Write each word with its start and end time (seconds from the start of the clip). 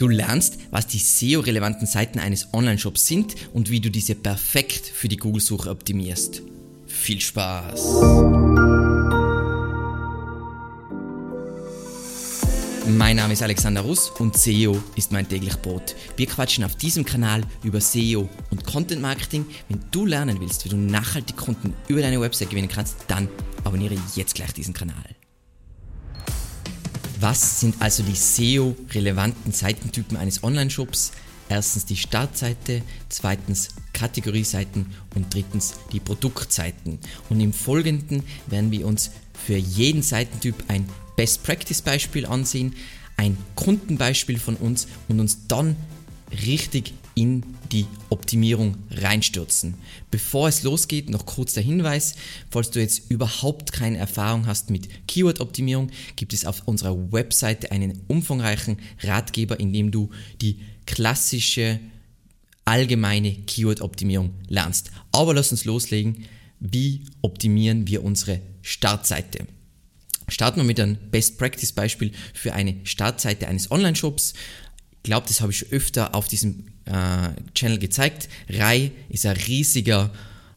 Du 0.00 0.06
lernst, 0.06 0.58
was 0.70 0.86
die 0.86 1.00
SEO-relevanten 1.00 1.84
Seiten 1.84 2.20
eines 2.20 2.54
Online-Shops 2.54 3.04
sind 3.04 3.34
und 3.52 3.68
wie 3.68 3.80
du 3.80 3.90
diese 3.90 4.14
perfekt 4.14 4.86
für 4.86 5.08
die 5.08 5.16
Google-Suche 5.16 5.68
optimierst. 5.68 6.40
Viel 6.86 7.20
Spaß! 7.20 7.96
Mein 12.96 13.16
Name 13.16 13.32
ist 13.32 13.42
Alexander 13.42 13.80
Russ 13.80 14.10
und 14.20 14.36
SEO 14.36 14.80
ist 14.94 15.10
mein 15.10 15.28
täglich 15.28 15.56
Brot. 15.56 15.96
Wir 16.16 16.26
quatschen 16.26 16.62
auf 16.62 16.76
diesem 16.76 17.04
Kanal 17.04 17.42
über 17.64 17.80
SEO 17.80 18.28
und 18.52 18.64
Content 18.64 19.02
Marketing. 19.02 19.46
Wenn 19.68 19.80
du 19.90 20.06
lernen 20.06 20.38
willst, 20.38 20.64
wie 20.64 20.68
du 20.68 20.76
nachhaltig 20.76 21.36
Kunden 21.36 21.74
über 21.88 22.02
deine 22.02 22.20
Website 22.20 22.50
gewinnen 22.50 22.68
kannst, 22.68 22.98
dann 23.08 23.28
abonniere 23.64 23.96
jetzt 24.14 24.36
gleich 24.36 24.52
diesen 24.52 24.74
Kanal. 24.74 25.17
Was 27.20 27.60
sind 27.60 27.74
also 27.80 28.04
die 28.04 28.14
SEO-relevanten 28.14 29.52
Seitentypen 29.52 30.16
eines 30.16 30.44
Online-Shops? 30.44 31.10
Erstens 31.48 31.84
die 31.84 31.96
Startseite, 31.96 32.82
zweitens 33.08 33.70
Kategorieseiten 33.92 34.86
und 35.16 35.34
drittens 35.34 35.74
die 35.92 35.98
Produktseiten. 35.98 37.00
Und 37.28 37.40
im 37.40 37.52
Folgenden 37.52 38.22
werden 38.46 38.70
wir 38.70 38.86
uns 38.86 39.10
für 39.34 39.56
jeden 39.56 40.02
Seitentyp 40.02 40.54
ein 40.68 40.88
Best 41.16 41.42
Practice 41.42 41.82
Beispiel 41.82 42.24
ansehen, 42.24 42.76
ein 43.16 43.36
Kundenbeispiel 43.56 44.38
von 44.38 44.54
uns 44.54 44.86
und 45.08 45.18
uns 45.18 45.48
dann 45.48 45.74
richtig 46.44 46.94
in 47.18 47.42
die 47.72 47.86
Optimierung 48.10 48.76
reinstürzen. 48.92 49.74
Bevor 50.12 50.46
es 50.46 50.62
losgeht, 50.62 51.10
noch 51.10 51.26
kurz 51.26 51.52
der 51.52 51.64
Hinweis, 51.64 52.14
falls 52.48 52.70
du 52.70 52.78
jetzt 52.78 53.10
überhaupt 53.10 53.72
keine 53.72 53.98
Erfahrung 53.98 54.46
hast 54.46 54.70
mit 54.70 54.88
Keyword-Optimierung, 55.08 55.90
gibt 56.14 56.32
es 56.32 56.44
auf 56.44 56.62
unserer 56.66 57.12
Webseite 57.12 57.72
einen 57.72 58.00
umfangreichen 58.06 58.78
Ratgeber, 59.02 59.58
in 59.58 59.72
dem 59.72 59.90
du 59.90 60.10
die 60.40 60.60
klassische 60.86 61.80
allgemeine 62.64 63.34
Keyword-Optimierung 63.34 64.30
lernst. 64.46 64.92
Aber 65.10 65.34
lass 65.34 65.50
uns 65.50 65.64
loslegen. 65.64 66.24
Wie 66.60 67.02
optimieren 67.20 67.88
wir 67.88 68.04
unsere 68.04 68.40
Startseite? 68.62 69.46
Starten 70.28 70.60
wir 70.60 70.64
mit 70.64 70.78
einem 70.78 70.98
Best 71.10 71.38
Practice 71.38 71.72
Beispiel 71.72 72.12
für 72.32 72.52
eine 72.52 72.76
Startseite 72.84 73.48
eines 73.48 73.70
Online-Shops 73.70 74.34
glaube, 75.02 75.26
das 75.28 75.40
habe 75.40 75.52
ich 75.52 75.72
öfter 75.72 76.14
auf 76.14 76.28
diesem 76.28 76.66
äh, 76.84 77.30
Channel 77.54 77.78
gezeigt. 77.78 78.28
Rai 78.48 78.92
ist 79.08 79.26
ein 79.26 79.36
riesiger 79.36 80.12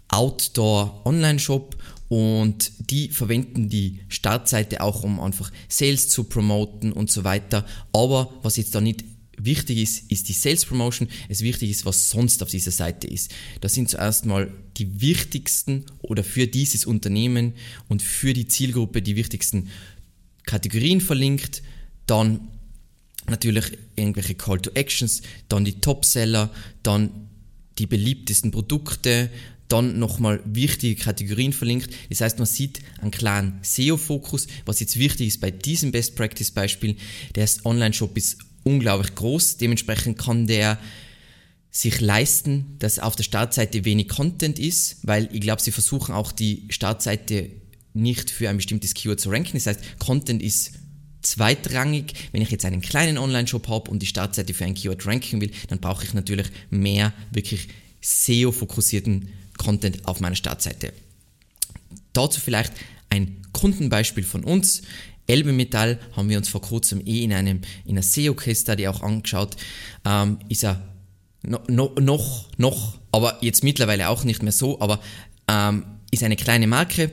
Outdoor-Online-Shop 0.09 1.77
und 2.09 2.71
die 2.89 3.07
verwenden 3.09 3.69
die 3.69 4.01
Startseite 4.09 4.81
auch, 4.81 5.03
um 5.03 5.19
einfach 5.19 5.51
Sales 5.69 6.09
zu 6.09 6.25
promoten 6.25 6.91
und 6.91 7.09
so 7.09 7.23
weiter. 7.23 7.65
Aber 7.93 8.33
was 8.41 8.57
jetzt 8.57 8.75
da 8.75 8.81
nicht 8.81 9.05
wichtig 9.37 9.77
ist, 9.77 10.11
ist 10.11 10.27
die 10.27 10.33
Sales 10.33 10.65
Promotion. 10.65 11.07
Es 11.29 11.41
wichtig 11.41 11.69
ist, 11.69 11.85
was 11.85 12.09
sonst 12.09 12.43
auf 12.43 12.49
dieser 12.49 12.71
Seite 12.71 13.07
ist. 13.07 13.31
Das 13.61 13.73
sind 13.73 13.89
zuerst 13.89 14.25
mal 14.25 14.51
die 14.77 15.01
wichtigsten 15.01 15.85
oder 15.99 16.23
für 16.23 16.47
dieses 16.47 16.85
Unternehmen 16.85 17.53
und 17.87 18.01
für 18.01 18.33
die 18.33 18.47
Zielgruppe 18.47 19.01
die 19.01 19.15
wichtigsten 19.15 19.69
Kategorien 20.45 21.01
verlinkt. 21.01 21.63
Dann 22.07 22.49
natürlich 23.31 23.77
irgendwelche 23.95 24.35
Call 24.35 24.59
to 24.61 24.71
Actions, 24.75 25.21
dann 25.49 25.65
die 25.65 25.79
Topseller, 25.81 26.51
dann 26.83 27.29
die 27.77 27.87
beliebtesten 27.87 28.51
Produkte, 28.51 29.29
dann 29.67 29.99
nochmal 29.99 30.41
wichtige 30.45 31.01
Kategorien 31.01 31.53
verlinkt. 31.53 31.89
Das 32.09 32.21
heißt, 32.21 32.37
man 32.37 32.45
sieht 32.45 32.81
einen 32.99 33.11
klaren 33.11 33.59
SEO-Fokus. 33.63 34.47
Was 34.65 34.81
jetzt 34.81 34.99
wichtig 34.99 35.27
ist 35.27 35.41
bei 35.41 35.49
diesem 35.49 35.91
Best 35.91 36.15
Practice 36.15 36.51
Beispiel, 36.51 36.97
der 37.35 37.49
Online-Shop 37.63 38.15
ist 38.17 38.39
unglaublich 38.63 39.15
groß. 39.15 39.57
Dementsprechend 39.57 40.19
kann 40.19 40.45
der 40.45 40.77
sich 41.71 42.01
leisten, 42.01 42.75
dass 42.79 42.99
auf 42.99 43.15
der 43.15 43.23
Startseite 43.23 43.85
wenig 43.85 44.09
Content 44.09 44.59
ist, 44.59 44.97
weil 45.03 45.29
ich 45.31 45.39
glaube, 45.39 45.61
sie 45.61 45.71
versuchen 45.71 46.13
auch 46.13 46.33
die 46.33 46.65
Startseite 46.69 47.49
nicht 47.93 48.29
für 48.29 48.49
ein 48.49 48.57
bestimmtes 48.57 48.93
Keyword 48.93 49.21
zu 49.21 49.29
ranken. 49.29 49.53
Das 49.53 49.67
heißt, 49.67 49.99
Content 49.99 50.43
ist 50.43 50.73
zweitrangig. 51.21 52.13
Wenn 52.31 52.41
ich 52.41 52.51
jetzt 52.51 52.65
einen 52.65 52.81
kleinen 52.81 53.17
Online-Shop 53.17 53.67
habe 53.67 53.91
und 53.91 54.01
die 54.01 54.07
Startseite 54.07 54.53
für 54.53 54.65
ein 54.65 54.73
Keyword 54.73 55.05
ranken 55.05 55.41
will, 55.41 55.51
dann 55.67 55.79
brauche 55.79 56.05
ich 56.05 56.13
natürlich 56.13 56.47
mehr 56.69 57.13
wirklich 57.31 57.67
SEO-fokussierten 58.01 59.29
Content 59.57 60.07
auf 60.07 60.19
meiner 60.19 60.35
Startseite. 60.35 60.93
Dazu 62.13 62.39
vielleicht 62.39 62.73
ein 63.09 63.41
Kundenbeispiel 63.51 64.23
von 64.23 64.43
uns. 64.43 64.81
Elbe 65.27 65.53
Metall 65.53 65.99
haben 66.15 66.29
wir 66.29 66.37
uns 66.37 66.49
vor 66.49 66.61
kurzem 66.61 67.05
eh 67.05 67.23
in, 67.23 67.33
einem, 67.33 67.61
in 67.85 67.91
einer 67.91 68.03
SEO-Case-Study 68.03 68.87
auch 68.87 69.01
angeschaut. 69.01 69.55
Ähm, 70.05 70.39
ist 70.49 70.63
er 70.63 70.81
no, 71.43 71.59
no, 71.67 71.93
noch, 71.99 72.49
noch, 72.57 72.99
aber 73.11 73.37
jetzt 73.41 73.63
mittlerweile 73.63 74.09
auch 74.09 74.23
nicht 74.23 74.43
mehr 74.43 74.51
so, 74.51 74.79
aber 74.81 74.99
ähm, 75.47 75.85
ist 76.11 76.23
eine 76.23 76.35
kleine 76.35 76.67
Marke, 76.67 77.11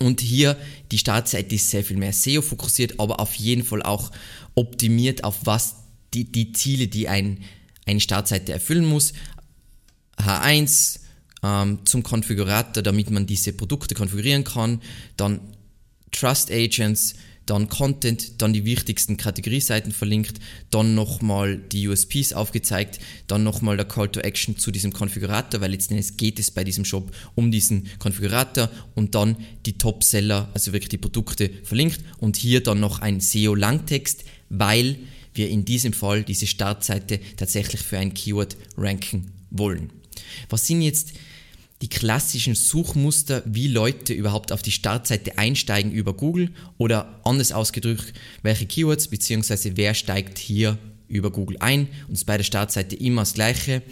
und 0.00 0.20
hier 0.20 0.56
die 0.90 0.98
Startseite 0.98 1.54
ist 1.54 1.70
sehr 1.70 1.84
viel 1.84 1.96
mehr 1.96 2.12
SEO 2.12 2.42
fokussiert, 2.42 2.98
aber 2.98 3.20
auf 3.20 3.34
jeden 3.34 3.64
Fall 3.64 3.82
auch 3.82 4.10
optimiert 4.54 5.24
auf 5.24 5.40
was 5.44 5.76
die, 6.14 6.30
die 6.30 6.52
Ziele, 6.52 6.88
die 6.88 7.08
ein, 7.08 7.42
eine 7.86 8.00
Startseite 8.00 8.52
erfüllen 8.52 8.86
muss. 8.86 9.12
H1 10.18 11.00
ähm, 11.42 11.80
zum 11.84 12.02
Konfigurator, 12.02 12.82
damit 12.82 13.10
man 13.10 13.26
diese 13.26 13.52
Produkte 13.52 13.94
konfigurieren 13.94 14.44
kann. 14.44 14.80
Dann 15.16 15.40
Trust 16.12 16.50
Agents, 16.50 17.14
dann 17.46 17.68
Content, 17.68 18.40
dann 18.40 18.52
die 18.52 18.64
wichtigsten 18.64 19.16
Kategorieseiten 19.16 19.92
verlinkt, 19.92 20.38
dann 20.70 20.94
nochmal 20.94 21.58
die 21.58 21.88
USPs 21.88 22.32
aufgezeigt, 22.32 23.00
dann 23.26 23.44
nochmal 23.44 23.76
der 23.76 23.86
Call 23.86 24.08
to 24.08 24.20
Action 24.20 24.56
zu 24.56 24.70
diesem 24.70 24.92
Konfigurator, 24.92 25.60
weil 25.60 25.72
letztendlich 25.72 26.16
geht 26.16 26.38
es 26.38 26.50
bei 26.50 26.64
diesem 26.64 26.84
Shop 26.84 27.14
um 27.34 27.50
diesen 27.50 27.88
Konfigurator 27.98 28.70
und 28.94 29.14
dann 29.14 29.36
die 29.66 29.78
Top-Seller, 29.78 30.50
also 30.54 30.72
wirklich 30.72 30.88
die 30.88 30.98
Produkte 30.98 31.50
verlinkt 31.62 32.00
und 32.18 32.36
hier 32.36 32.62
dann 32.62 32.80
noch 32.80 33.00
ein 33.00 33.20
SEO-Langtext, 33.20 34.24
weil 34.48 34.96
wir 35.34 35.50
in 35.50 35.64
diesem 35.64 35.92
Fall 35.92 36.22
diese 36.22 36.46
Startseite 36.46 37.20
tatsächlich 37.36 37.82
für 37.82 37.98
ein 37.98 38.14
Keyword 38.14 38.56
ranken 38.76 39.32
wollen. 39.50 39.90
Was 40.48 40.66
sind 40.66 40.82
jetzt 40.82 41.12
die 41.82 41.88
klassischen 41.88 42.54
Suchmuster, 42.54 43.42
wie 43.44 43.68
Leute 43.68 44.12
überhaupt 44.12 44.52
auf 44.52 44.62
die 44.62 44.70
Startseite 44.70 45.38
einsteigen 45.38 45.92
über 45.92 46.14
Google 46.14 46.50
oder 46.78 47.20
anders 47.24 47.52
ausgedrückt, 47.52 48.14
welche 48.42 48.66
Keywords 48.66 49.08
bzw. 49.08 49.72
wer 49.74 49.94
steigt 49.94 50.38
hier 50.38 50.78
über 51.08 51.30
Google 51.30 51.58
ein 51.60 51.88
und 52.08 52.14
ist 52.14 52.24
bei 52.24 52.36
der 52.36 52.44
Startseite 52.44 52.96
immer 52.96 53.22
das 53.22 53.34
gleiche. 53.34 53.82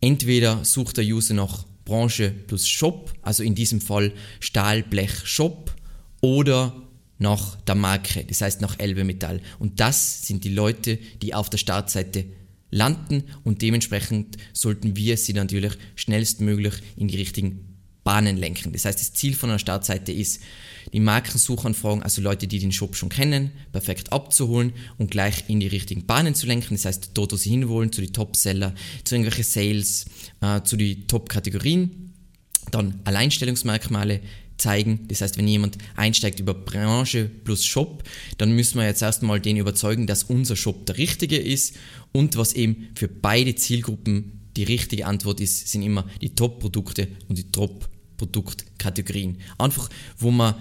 Entweder 0.00 0.64
sucht 0.64 0.96
der 0.96 1.04
User 1.04 1.34
nach 1.34 1.64
Branche 1.84 2.30
plus 2.30 2.68
Shop, 2.68 3.12
also 3.22 3.42
in 3.42 3.54
diesem 3.54 3.80
Fall 3.80 4.12
Stahl, 4.40 4.82
Blech, 4.82 5.24
Shop 5.24 5.74
oder 6.20 6.74
nach 7.18 7.56
der 7.62 7.74
Marke, 7.74 8.24
das 8.24 8.42
heißt 8.42 8.60
nach 8.60 8.78
Elbe 8.78 9.04
Metall. 9.04 9.40
Und 9.58 9.80
das 9.80 10.26
sind 10.26 10.44
die 10.44 10.54
Leute, 10.54 10.98
die 11.20 11.34
auf 11.34 11.50
der 11.50 11.58
Startseite 11.58 12.26
landen 12.70 13.24
und 13.44 13.62
dementsprechend 13.62 14.36
sollten 14.52 14.96
wir 14.96 15.16
sie 15.16 15.32
natürlich 15.32 15.72
schnellstmöglich 15.96 16.74
in 16.96 17.08
die 17.08 17.16
richtigen 17.16 17.68
Bahnen 18.04 18.36
lenken. 18.38 18.72
Das 18.72 18.84
heißt, 18.84 18.98
das 18.98 19.12
Ziel 19.12 19.34
von 19.34 19.50
einer 19.50 19.58
Startseite 19.58 20.12
ist, 20.12 20.40
die 20.94 21.00
Markensuchanfragen, 21.00 22.02
also 22.02 22.22
Leute, 22.22 22.46
die 22.46 22.58
den 22.58 22.72
Shop 22.72 22.96
schon 22.96 23.10
kennen, 23.10 23.52
perfekt 23.72 24.12
abzuholen 24.12 24.72
und 24.96 25.10
gleich 25.10 25.44
in 25.48 25.60
die 25.60 25.66
richtigen 25.66 26.06
Bahnen 26.06 26.34
zu 26.34 26.46
lenken. 26.46 26.74
Das 26.74 26.86
heißt, 26.86 27.10
dort, 27.12 27.32
wo 27.32 27.36
sie 27.36 27.50
hinwollen, 27.50 27.92
zu 27.92 28.00
den 28.00 28.12
Top-Seller, 28.12 28.74
zu 29.04 29.14
irgendwelchen 29.14 29.44
Sales, 29.44 30.06
äh, 30.40 30.62
zu 30.62 30.78
den 30.78 31.06
Top-Kategorien. 31.06 32.14
Dann 32.70 33.00
Alleinstellungsmerkmale 33.04 34.20
zeigen. 34.58 35.06
Das 35.08 35.20
heißt, 35.20 35.38
wenn 35.38 35.48
jemand 35.48 35.78
einsteigt 35.96 36.40
über 36.40 36.54
Branche 36.54 37.30
plus 37.44 37.64
Shop, 37.64 38.02
dann 38.36 38.52
müssen 38.52 38.78
wir 38.78 38.86
jetzt 38.86 39.02
erstmal 39.02 39.40
den 39.40 39.56
überzeugen, 39.56 40.06
dass 40.06 40.24
unser 40.24 40.56
Shop 40.56 40.86
der 40.86 40.98
richtige 40.98 41.36
ist 41.36 41.76
und 42.12 42.36
was 42.36 42.52
eben 42.52 42.88
für 42.94 43.08
beide 43.08 43.54
Zielgruppen 43.54 44.50
die 44.56 44.64
richtige 44.64 45.06
Antwort 45.06 45.40
ist, 45.40 45.68
sind 45.68 45.82
immer 45.82 46.04
die 46.20 46.34
Top-Produkte 46.34 47.08
und 47.28 47.38
die 47.38 47.50
Top-Produktkategorien. 47.52 49.38
Einfach, 49.56 49.88
wo 50.18 50.30
man 50.30 50.56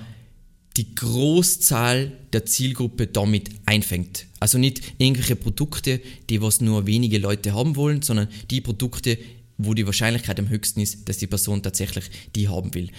die 0.77 0.93
Großzahl 0.93 2.11
der 2.31 2.45
Zielgruppe 2.45 3.07
damit 3.07 3.49
einfängt. 3.65 4.27
Also 4.39 4.59
nicht 4.59 4.81
irgendwelche 4.99 5.35
Produkte, 5.35 5.99
die 6.29 6.41
was 6.41 6.61
nur 6.61 6.85
wenige 6.85 7.17
Leute 7.17 7.53
haben 7.53 7.75
wollen, 7.75 8.03
sondern 8.03 8.27
die 8.51 8.61
Produkte, 8.61 9.17
wo 9.57 9.73
die 9.73 9.85
Wahrscheinlichkeit 9.85 10.39
am 10.39 10.49
höchsten 10.49 10.81
ist, 10.81 11.09
dass 11.09 11.17
die 11.17 11.27
Person 11.27 11.63
tatsächlich 11.63 12.05
die 12.35 12.47
haben 12.47 12.73
will. 12.73 12.89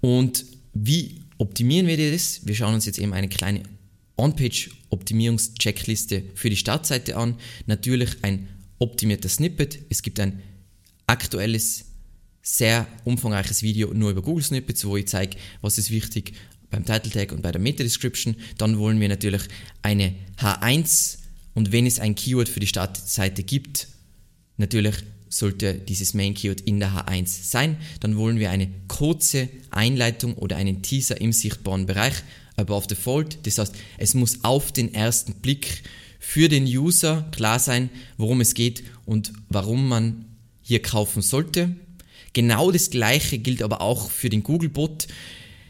Und 0.00 0.44
wie 0.74 1.22
optimieren 1.38 1.86
wir 1.86 2.12
das? 2.12 2.40
Wir 2.44 2.54
schauen 2.54 2.74
uns 2.74 2.86
jetzt 2.86 2.98
eben 2.98 3.12
eine 3.12 3.28
kleine 3.28 3.62
On-Page-Optimierungs-Checkliste 4.16 6.24
für 6.34 6.50
die 6.50 6.56
Startseite 6.56 7.16
an. 7.16 7.36
Natürlich 7.66 8.22
ein 8.22 8.48
optimierter 8.78 9.28
Snippet. 9.28 9.78
Es 9.88 10.02
gibt 10.02 10.20
ein 10.20 10.42
aktuelles, 11.06 11.86
sehr 12.42 12.86
umfangreiches 13.04 13.62
Video 13.62 13.92
nur 13.92 14.10
über 14.10 14.22
Google 14.22 14.44
Snippets, 14.44 14.84
wo 14.84 14.96
ich 14.96 15.08
zeige, 15.08 15.36
was 15.60 15.78
ist 15.78 15.90
wichtig 15.90 16.34
beim 16.70 16.84
Title 16.84 17.10
Tag 17.10 17.32
und 17.32 17.42
bei 17.42 17.52
der 17.52 17.60
Meta 17.60 17.82
Description. 17.82 18.36
Dann 18.58 18.78
wollen 18.78 19.00
wir 19.00 19.08
natürlich 19.08 19.42
eine 19.82 20.14
H1 20.38 21.18
Und 21.54 21.72
wenn 21.72 21.86
es 21.86 21.98
ein 21.98 22.14
Keyword 22.14 22.48
für 22.48 22.60
die 22.60 22.66
Startseite 22.66 23.42
gibt, 23.42 23.88
natürlich 24.56 24.96
sollte 25.30 25.74
dieses 25.74 26.12
Main 26.12 26.34
Keyword 26.34 26.60
in 26.62 26.80
der 26.80 26.90
H1 26.90 27.44
sein, 27.44 27.78
dann 28.00 28.16
wollen 28.16 28.38
wir 28.38 28.50
eine 28.50 28.68
kurze 28.88 29.48
Einleitung 29.70 30.34
oder 30.34 30.56
einen 30.56 30.82
Teaser 30.82 31.20
im 31.20 31.32
sichtbaren 31.32 31.86
Bereich 31.86 32.14
above 32.56 32.86
the 32.88 32.96
fold. 32.96 33.38
Das 33.44 33.56
heißt, 33.56 33.74
es 33.96 34.14
muss 34.14 34.44
auf 34.44 34.72
den 34.72 34.92
ersten 34.92 35.34
Blick 35.34 35.82
für 36.18 36.48
den 36.48 36.64
User 36.64 37.28
klar 37.30 37.58
sein, 37.58 37.88
worum 38.18 38.40
es 38.40 38.54
geht 38.54 38.82
und 39.06 39.32
warum 39.48 39.88
man 39.88 40.26
hier 40.60 40.82
kaufen 40.82 41.22
sollte. 41.22 41.74
Genau 42.32 42.70
das 42.70 42.90
gleiche 42.90 43.38
gilt 43.38 43.62
aber 43.62 43.80
auch 43.80 44.10
für 44.10 44.28
den 44.28 44.42
Google-Bot. 44.42 45.06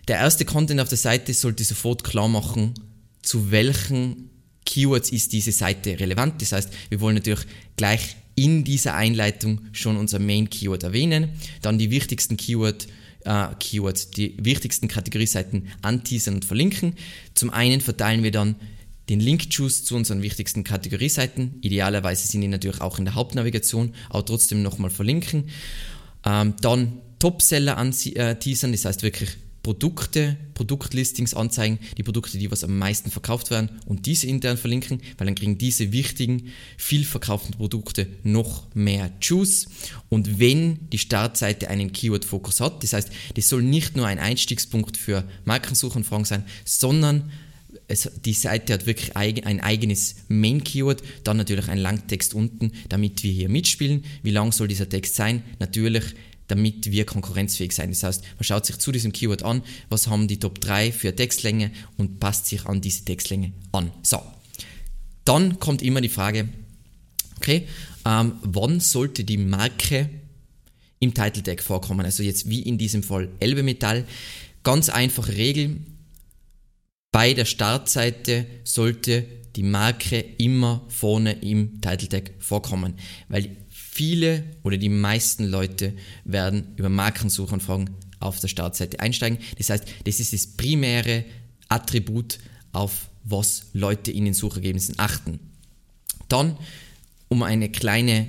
Der 0.08 0.16
erste 0.18 0.44
Content 0.44 0.80
auf 0.80 0.88
der 0.88 0.98
Seite 0.98 1.32
sollte 1.34 1.64
sofort 1.64 2.02
klar 2.02 2.28
machen, 2.28 2.74
zu 3.22 3.50
welchen 3.50 4.30
Keywords 4.66 5.10
ist 5.10 5.32
diese 5.32 5.52
Seite 5.52 6.00
relevant. 6.00 6.42
Das 6.42 6.52
heißt, 6.52 6.70
wir 6.88 7.00
wollen 7.00 7.14
natürlich 7.14 7.46
gleich 7.76 8.16
in 8.40 8.64
dieser 8.64 8.94
Einleitung 8.94 9.60
schon 9.72 9.98
unser 9.98 10.18
Main 10.18 10.48
Keyword 10.48 10.82
erwähnen, 10.82 11.28
dann 11.60 11.78
die 11.78 11.90
wichtigsten 11.90 12.38
Keyword, 12.38 12.86
äh, 13.26 13.48
Keywords, 13.58 14.10
die 14.12 14.34
wichtigsten 14.40 14.88
Kategorieseiten 14.88 15.68
anteasern 15.82 16.36
und 16.36 16.46
verlinken. 16.46 16.94
Zum 17.34 17.50
einen 17.50 17.82
verteilen 17.82 18.22
wir 18.22 18.30
dann 18.30 18.56
den 19.10 19.20
Link-Juice 19.20 19.84
zu 19.84 19.94
unseren 19.94 20.22
wichtigsten 20.22 20.64
Kategorieseiten. 20.64 21.56
Idealerweise 21.60 22.26
sind 22.26 22.40
die 22.40 22.48
natürlich 22.48 22.80
auch 22.80 22.98
in 22.98 23.04
der 23.04 23.14
Hauptnavigation, 23.14 23.94
aber 24.08 24.24
trotzdem 24.24 24.62
nochmal 24.62 24.90
verlinken. 24.90 25.50
Ähm, 26.24 26.54
dann 26.62 27.02
Topseller 27.18 27.76
anteasern, 27.76 28.70
äh, 28.70 28.72
das 28.72 28.84
heißt 28.86 29.02
wirklich 29.02 29.36
Produkte, 29.62 30.36
Produktlistings 30.54 31.34
anzeigen, 31.34 31.78
die 31.98 32.02
Produkte, 32.02 32.38
die 32.38 32.50
was 32.50 32.64
am 32.64 32.78
meisten 32.78 33.10
verkauft 33.10 33.50
werden 33.50 33.70
und 33.86 34.06
diese 34.06 34.26
intern 34.26 34.56
verlinken, 34.56 35.02
weil 35.18 35.26
dann 35.26 35.34
kriegen 35.34 35.58
diese 35.58 35.92
wichtigen, 35.92 36.48
viel 36.78 37.04
verkauften 37.04 37.54
Produkte 37.54 38.06
noch 38.22 38.74
mehr 38.74 39.12
Juice. 39.20 39.68
Und 40.08 40.38
wenn 40.38 40.88
die 40.90 40.98
Startseite 40.98 41.68
einen 41.68 41.92
Keyword-Fokus 41.92 42.60
hat, 42.60 42.82
das 42.82 42.94
heißt, 42.94 43.10
das 43.34 43.48
soll 43.48 43.62
nicht 43.62 43.96
nur 43.96 44.06
ein 44.06 44.18
Einstiegspunkt 44.18 44.96
für 44.96 45.24
Markensuchanfragen 45.44 46.24
sein, 46.24 46.44
sondern 46.64 47.30
es, 47.88 48.10
die 48.24 48.32
Seite 48.32 48.72
hat 48.72 48.86
wirklich 48.86 49.16
ein 49.16 49.60
eigenes 49.60 50.16
Main-Keyword, 50.28 51.02
dann 51.24 51.36
natürlich 51.36 51.68
ein 51.68 51.78
Langtext 51.78 52.34
unten, 52.34 52.72
damit 52.88 53.22
wir 53.22 53.32
hier 53.32 53.48
mitspielen. 53.48 54.04
Wie 54.22 54.30
lang 54.30 54.52
soll 54.52 54.68
dieser 54.68 54.88
Text 54.88 55.16
sein? 55.16 55.42
Natürlich 55.58 56.04
damit 56.50 56.90
wir 56.90 57.04
konkurrenzfähig 57.06 57.72
sein. 57.72 57.90
Das 57.90 58.02
heißt, 58.02 58.22
man 58.22 58.44
schaut 58.44 58.66
sich 58.66 58.78
zu 58.78 58.92
diesem 58.92 59.12
Keyword 59.12 59.42
an, 59.42 59.62
was 59.88 60.08
haben 60.08 60.28
die 60.28 60.38
Top 60.38 60.60
3 60.60 60.92
für 60.92 61.14
Textlänge 61.14 61.70
und 61.96 62.20
passt 62.20 62.46
sich 62.46 62.66
an 62.66 62.80
diese 62.80 63.04
Textlänge 63.04 63.52
an. 63.72 63.90
So, 64.02 64.20
dann 65.24 65.60
kommt 65.60 65.82
immer 65.82 66.00
die 66.00 66.08
Frage, 66.08 66.48
okay, 67.36 67.66
ähm, 68.04 68.34
wann 68.42 68.80
sollte 68.80 69.24
die 69.24 69.36
Marke 69.36 70.08
im 70.98 71.14
Title 71.14 71.42
Tag 71.42 71.62
vorkommen? 71.62 72.04
Also 72.04 72.22
jetzt 72.22 72.48
wie 72.48 72.62
in 72.62 72.78
diesem 72.78 73.02
Fall 73.02 73.28
Elbe 73.40 73.62
Metall. 73.62 74.06
Ganz 74.62 74.88
einfache 74.88 75.36
Regel. 75.36 75.76
Bei 77.12 77.34
der 77.34 77.44
Startseite 77.44 78.46
sollte 78.64 79.26
die 79.56 79.62
Marke 79.62 80.18
immer 80.38 80.84
vorne 80.88 81.32
im 81.32 81.80
Title 81.80 82.08
Tag 82.08 82.30
vorkommen, 82.38 82.94
weil 83.28 83.56
viele 83.92 84.44
oder 84.62 84.76
die 84.76 84.88
meisten 84.88 85.44
Leute 85.44 85.92
werden 86.24 86.74
über 86.76 86.88
Markensuchanfragen 86.88 87.90
auf 88.20 88.38
der 88.38 88.48
Startseite 88.48 89.00
einsteigen. 89.00 89.38
Das 89.58 89.70
heißt, 89.70 89.84
das 90.04 90.20
ist 90.20 90.32
das 90.32 90.46
primäre 90.46 91.24
Attribut, 91.68 92.38
auf 92.72 93.08
was 93.24 93.64
Leute 93.72 94.12
in 94.12 94.24
den 94.24 94.34
Suchergebnissen 94.34 94.94
achten. 94.98 95.40
Dann, 96.28 96.56
um 97.28 97.42
eine 97.42 97.68
kleine 97.68 98.28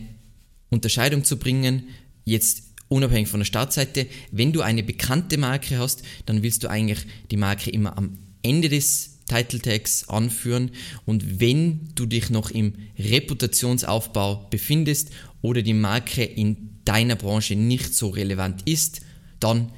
Unterscheidung 0.70 1.24
zu 1.24 1.38
bringen, 1.38 1.84
jetzt 2.26 2.64
unabhängig 2.88 3.30
von 3.30 3.40
der 3.40 3.46
Startseite, 3.46 4.08
wenn 4.32 4.54
du 4.54 4.62
eine 4.62 4.84
bekannte 4.84 5.38
Marke 5.38 5.78
hast, 5.78 6.04
dann 6.26 6.42
willst 6.42 6.64
du 6.64 6.70
eigentlich 6.70 7.06
die 7.30 7.38
Marke 7.38 7.70
immer 7.70 7.98
am 7.98 8.18
Ende 8.42 8.70
des 8.70 9.20
Title 9.28 9.60
Tags 9.60 10.10
anführen 10.10 10.72
und 11.06 11.40
wenn 11.40 11.90
du 11.96 12.06
dich 12.06 12.30
noch 12.30 12.52
im 12.52 12.74
Reputationsaufbau 13.00 14.48
befindest 14.50 15.12
oder 15.42 15.62
die 15.62 15.74
Marke 15.74 16.24
in 16.24 16.82
deiner 16.86 17.16
Branche 17.16 17.56
nicht 17.56 17.94
so 17.94 18.10
relevant 18.10 18.68
ist, 18.68 19.02
dann 19.40 19.72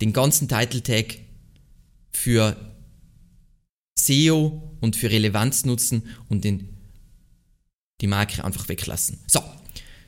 den 0.00 0.12
ganzen 0.12 0.48
Title 0.48 0.82
Tag 0.82 1.18
für 2.12 2.56
SEO 3.98 4.76
und 4.80 4.96
für 4.96 5.10
Relevanz 5.10 5.64
nutzen 5.64 6.02
und 6.28 6.44
den, 6.44 6.68
die 8.00 8.06
Marke 8.06 8.44
einfach 8.44 8.68
weglassen. 8.68 9.18
So, 9.26 9.42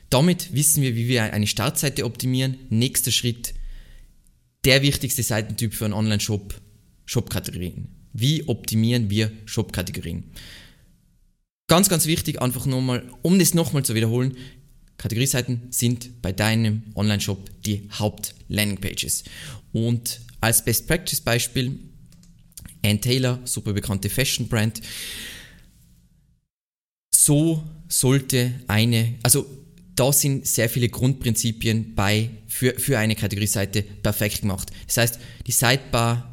damit 0.09 0.53
wissen 0.53 0.81
wir, 0.81 0.95
wie 0.95 1.07
wir 1.07 1.33
eine 1.33 1.47
Startseite 1.47 2.05
optimieren. 2.05 2.57
Nächster 2.69 3.11
Schritt, 3.11 3.53
der 4.65 4.81
wichtigste 4.81 5.23
Seitentyp 5.23 5.73
für 5.73 5.85
einen 5.85 5.93
Online-Shop, 5.93 6.59
Shop-Kategorien. 7.05 7.89
Wie 8.13 8.47
optimieren 8.47 9.09
wir 9.09 9.31
Shop-Kategorien? 9.45 10.31
Ganz, 11.67 11.89
ganz 11.89 12.07
wichtig, 12.07 12.41
einfach 12.41 12.65
nochmal, 12.65 13.07
um 13.21 13.37
das 13.37 13.53
nochmal 13.53 13.85
zu 13.85 13.93
wiederholen, 13.93 14.35
Kategorieseiten 14.99 15.61
sind 15.71 16.21
bei 16.21 16.33
deinem 16.33 16.83
Online-Shop 16.93 17.49
die 17.63 17.89
Haupt-Landing-Pages. 17.97 19.23
Und 19.71 20.19
als 20.41 20.63
Best-Practice-Beispiel, 20.63 21.79
Ann 22.83 23.01
Taylor, 23.01 23.39
super 23.45 23.71
bekannte 23.73 24.09
Fashion-Brand, 24.09 24.81
so 27.15 27.63
sollte 27.87 28.53
eine, 28.67 29.15
also 29.23 29.47
da 29.95 30.11
sind 30.11 30.45
sehr 30.45 30.69
viele 30.69 30.89
Grundprinzipien 30.89 31.95
bei, 31.95 32.29
für, 32.47 32.77
für 32.77 32.99
eine 32.99 33.15
Kategorieseite 33.15 33.83
perfekt 33.83 34.41
gemacht. 34.41 34.69
Das 34.85 34.97
heißt, 34.97 35.19
die 35.47 35.51
Sidebar, 35.51 36.29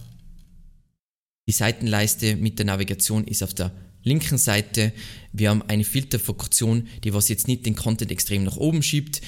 die 1.49 1.53
Seitenleiste 1.53 2.35
mit 2.35 2.59
der 2.59 2.67
Navigation 2.67 3.27
ist 3.29 3.45
auf 3.45 3.55
der 3.55 3.71
linken 4.07 4.39
Seite. 4.39 4.93
Wir 5.33 5.51
haben 5.51 5.63
eine 5.69 5.85
Filterfunktion, 5.85 6.89
die 7.05 7.13
was 7.13 7.29
jetzt 7.29 7.49
nicht 7.49 7.67
den 7.67 7.77
Content 7.77 8.11
extrem 8.11 8.45
nach 8.45 8.57
oben 8.57 8.83
schiebt. 8.83 9.21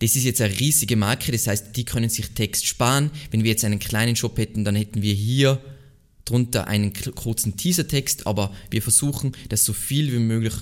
Das 0.00 0.14
ist 0.14 0.24
jetzt 0.24 0.40
eine 0.42 0.58
riesige 0.60 0.94
Marke, 0.94 1.32
das 1.32 1.46
heißt, 1.46 1.74
die 1.74 1.84
können 1.84 2.10
sich 2.10 2.30
Text 2.30 2.66
sparen. 2.66 3.10
Wenn 3.30 3.42
wir 3.42 3.50
jetzt 3.50 3.64
einen 3.64 3.78
kleinen 3.78 4.14
Shop 4.14 4.36
hätten, 4.38 4.64
dann 4.64 4.76
hätten 4.76 5.00
wir 5.02 5.14
hier 5.14 5.58
drunter 6.26 6.66
einen 6.66 6.92
kurzen 6.92 7.56
Teasertext, 7.56 8.26
aber 8.26 8.52
wir 8.70 8.82
versuchen, 8.82 9.32
dass 9.48 9.64
so 9.64 9.72
viel 9.72 10.12
wie 10.12 10.18
möglich 10.18 10.54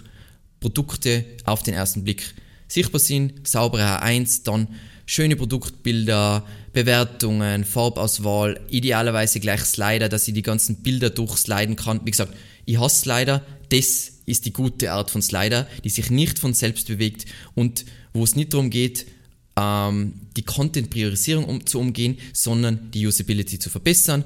Produkte 0.60 1.24
auf 1.44 1.62
den 1.62 1.74
ersten 1.74 2.04
Blick 2.04 2.34
sichtbar 2.68 3.00
sind. 3.00 3.46
Saubere 3.46 4.02
H1, 4.02 4.44
dann 4.44 4.68
schöne 5.06 5.36
Produktbilder, 5.36 6.46
Bewertungen, 6.72 7.64
Farbauswahl, 7.64 8.60
idealerweise 8.68 9.40
gleich 9.40 9.62
Slider, 9.62 10.08
dass 10.08 10.28
ich 10.28 10.34
die 10.34 10.42
ganzen 10.42 10.76
Bilder 10.82 11.10
durchsliden 11.10 11.76
kann. 11.76 12.00
Wie 12.04 12.10
gesagt, 12.10 12.34
ich 12.66 12.78
hasse 12.78 13.02
Slider, 13.02 13.44
das 13.68 14.12
ist 14.26 14.46
die 14.46 14.52
gute 14.52 14.92
Art 14.92 15.10
von 15.10 15.22
Slider, 15.22 15.66
die 15.84 15.90
sich 15.90 16.10
nicht 16.10 16.38
von 16.38 16.54
selbst 16.54 16.88
bewegt 16.88 17.26
und 17.54 17.84
wo 18.12 18.24
es 18.24 18.36
nicht 18.36 18.52
darum 18.52 18.70
geht, 18.70 19.06
ähm, 19.56 20.14
die 20.36 20.42
Content-Priorisierung 20.42 21.44
um, 21.44 21.66
zu 21.66 21.78
umgehen, 21.78 22.18
sondern 22.32 22.90
die 22.92 23.06
Usability 23.06 23.58
zu 23.58 23.70
verbessern. 23.70 24.24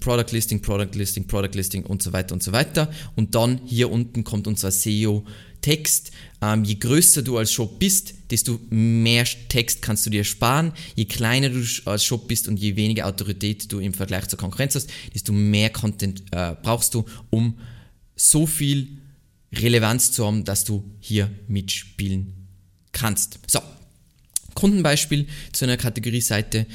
Product 0.00 0.32
Listing, 0.32 0.62
Product 0.62 0.94
Listing, 0.94 1.26
Product 1.26 1.54
Listing 1.54 1.84
und 1.84 2.02
so 2.02 2.12
weiter 2.12 2.34
und 2.34 2.42
so 2.42 2.52
weiter. 2.52 2.90
Und 3.14 3.34
dann 3.34 3.60
hier 3.66 3.90
unten 3.90 4.24
kommt 4.24 4.46
unser 4.46 4.70
SEO 4.70 5.24
Text. 5.60 6.10
Ähm, 6.40 6.64
je 6.64 6.76
größer 6.76 7.22
du 7.22 7.36
als 7.36 7.52
Shop 7.52 7.78
bist, 7.78 8.14
desto 8.30 8.58
mehr 8.70 9.26
Text 9.48 9.82
kannst 9.82 10.06
du 10.06 10.10
dir 10.10 10.24
sparen. 10.24 10.72
Je 10.96 11.04
kleiner 11.04 11.50
du 11.50 11.62
als 11.84 12.04
Shop 12.04 12.26
bist 12.26 12.48
und 12.48 12.58
je 12.58 12.76
weniger 12.76 13.06
Autorität 13.06 13.70
du 13.70 13.78
im 13.78 13.92
Vergleich 13.92 14.26
zur 14.28 14.38
Konkurrenz 14.38 14.74
hast, 14.74 14.90
desto 15.14 15.32
mehr 15.32 15.70
Content 15.70 16.22
äh, 16.32 16.54
brauchst 16.62 16.94
du, 16.94 17.04
um 17.28 17.58
so 18.20 18.46
viel 18.46 18.98
Relevanz 19.52 20.12
zu 20.12 20.26
haben, 20.26 20.44
dass 20.44 20.64
du 20.64 20.84
hier 21.00 21.30
mitspielen 21.48 22.48
kannst. 22.92 23.38
So, 23.46 23.60
Kundenbeispiel 24.54 25.26
zu 25.52 25.64
einer 25.64 25.76
Kategorieseite. 25.76 26.66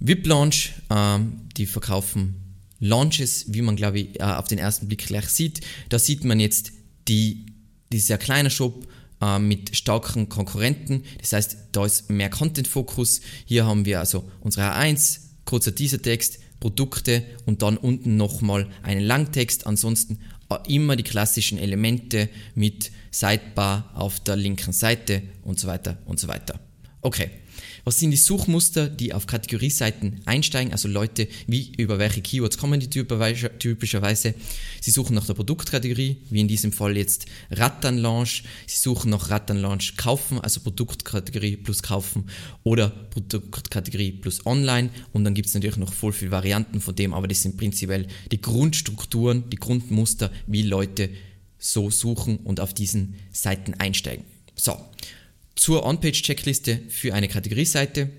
VIP 0.00 0.26
Launch, 0.26 0.72
ähm, 0.90 1.42
die 1.56 1.66
verkaufen 1.66 2.36
Launches, 2.80 3.44
wie 3.48 3.62
man 3.62 3.76
glaube 3.76 4.00
ich 4.00 4.20
äh, 4.20 4.24
auf 4.24 4.48
den 4.48 4.58
ersten 4.58 4.88
Blick 4.88 5.06
gleich 5.06 5.28
sieht. 5.28 5.60
Da 5.90 5.98
sieht 5.98 6.24
man 6.24 6.40
jetzt 6.40 6.72
die 7.06 7.46
ein 7.92 8.18
kleiner 8.18 8.50
Shop 8.50 8.86
äh, 9.20 9.38
mit 9.38 9.76
starken 9.76 10.30
Konkurrenten. 10.30 11.04
Das 11.20 11.34
heißt, 11.34 11.56
da 11.72 11.84
ist 11.84 12.08
mehr 12.08 12.30
Content-Fokus. 12.30 13.20
Hier 13.44 13.66
haben 13.66 13.84
wir 13.84 14.00
also 14.00 14.28
unsere 14.40 14.72
H1, 14.72 15.20
kurzer 15.44 15.74
Teaser-Text, 15.74 16.38
Produkte 16.62 17.24
und 17.44 17.62
dann 17.62 17.76
unten 17.76 18.16
nochmal 18.16 18.68
einen 18.82 19.04
Langtext. 19.04 19.66
Ansonsten 19.66 20.20
immer 20.66 20.96
die 20.96 21.02
klassischen 21.02 21.58
Elemente 21.58 22.28
mit 22.54 22.90
Sidebar 23.10 23.90
auf 23.94 24.20
der 24.20 24.36
linken 24.36 24.72
Seite 24.72 25.22
und 25.42 25.60
so 25.60 25.68
weiter 25.68 25.98
und 26.06 26.18
so 26.18 26.28
weiter. 26.28 26.58
Okay, 27.02 27.30
Was 27.84 27.98
sind 27.98 28.10
die 28.10 28.16
Suchmuster, 28.16 28.88
die 28.88 29.12
auf 29.12 29.26
Kategorieseiten 29.26 30.20
einsteigen? 30.24 30.72
Also 30.72 30.88
Leute, 30.88 31.28
wie 31.46 31.72
über 31.76 31.98
welche 31.98 32.22
Keywords 32.22 32.58
kommen 32.58 32.80
die 32.80 32.88
typischerweise? 32.90 34.34
Sie 34.80 34.90
suchen 34.90 35.14
nach 35.14 35.26
der 35.26 35.34
Produktkategorie, 35.34 36.18
wie 36.30 36.40
in 36.40 36.48
diesem 36.48 36.72
Fall 36.72 36.96
jetzt 36.96 37.26
Ratternlaunch. 37.50 38.44
Sie 38.66 38.78
suchen 38.78 39.10
nach 39.10 39.30
Ratternlaunch 39.30 39.96
kaufen, 39.96 40.40
also 40.40 40.60
Produktkategorie 40.60 41.56
plus 41.56 41.82
kaufen 41.82 42.28
oder 42.62 42.88
Produktkategorie 42.88 44.12
plus 44.12 44.46
online. 44.46 44.90
Und 45.12 45.24
dann 45.24 45.34
gibt 45.34 45.48
es 45.48 45.54
natürlich 45.54 45.76
noch 45.76 45.92
voll 45.92 46.12
viele 46.12 46.30
Varianten 46.30 46.80
von 46.80 46.94
dem, 46.94 47.14
aber 47.14 47.28
das 47.28 47.42
sind 47.42 47.56
prinzipiell 47.56 48.06
die 48.30 48.40
Grundstrukturen, 48.40 49.50
die 49.50 49.56
Grundmuster, 49.56 50.30
wie 50.46 50.62
Leute 50.62 51.10
so 51.58 51.90
suchen 51.90 52.38
und 52.38 52.58
auf 52.58 52.74
diesen 52.74 53.14
Seiten 53.30 53.74
einsteigen. 53.74 54.24
So, 54.56 54.76
zur 55.54 55.84
On-Page-Checkliste 55.84 56.80
für 56.88 57.14
eine 57.14 57.28
Kategorieseite. 57.28 58.10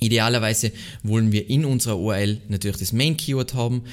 Idealerweise 0.00 0.72
wollen 1.02 1.32
wir 1.32 1.48
in 1.48 1.64
unserer 1.64 1.98
URL 1.98 2.40
natürlich 2.48 2.78
das 2.78 2.92
Main-Keyword 2.92 3.54
haben. 3.54 3.84